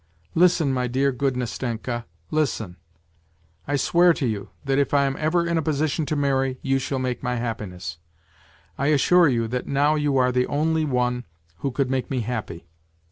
[0.43, 2.77] "'Listen, my dear good Nastenka, listen;
[3.67, 6.79] I swear to you that if I am ever in a position to marry, you
[6.79, 7.99] shall make my happi ness.
[8.79, 11.25] I assure you that now you are the only one
[11.57, 12.65] who could make me happy.